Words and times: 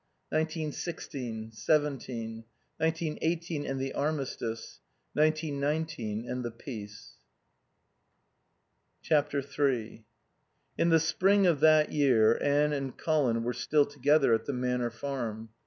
Nineteen 0.31 0.71
sixteen, 0.71 1.51
seventeen. 1.51 2.45
Nineteen 2.79 3.19
eighteen 3.21 3.67
and 3.67 3.79
the 3.79 3.93
armistice. 3.93 4.79
Nineteen 5.13 5.59
nineteen 5.59 6.27
and 6.27 6.43
the 6.43 6.49
peace. 6.49 7.17
iii 9.11 10.05
In 10.75 10.89
the 10.89 10.99
spring 10.99 11.45
of 11.45 11.59
that 11.59 11.91
year 11.91 12.41
Anne 12.41 12.73
and 12.73 12.97
Colin 12.97 13.43
were 13.43 13.53
still 13.53 13.85
together 13.85 14.33
at 14.33 14.45
the 14.47 14.53
Manor 14.53 14.89
Farm. 14.89 15.49